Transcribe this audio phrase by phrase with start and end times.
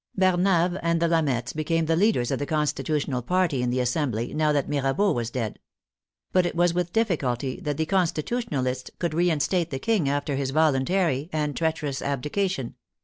[0.17, 4.51] Barnave and the Lameths became the leaders of the Constitutional party in the Assembly, now
[4.51, 5.59] that Mirabeau was dead.
[6.31, 10.49] But it was with difficulty that the Constitutionalists could rein state the King after his
[10.49, 12.73] voluntary and treacherous abdica tion.